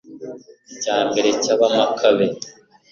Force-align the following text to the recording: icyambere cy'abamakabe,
icyambere 0.71 1.29
cy'abamakabe, 1.43 2.25